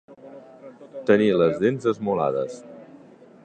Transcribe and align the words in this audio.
Tenir 1.11 1.27
les 1.43 1.61
dents 1.65 1.87
esmolades. 1.93 2.61